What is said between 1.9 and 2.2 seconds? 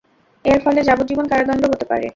পারে।